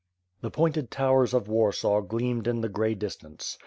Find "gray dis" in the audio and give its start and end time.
2.69-3.17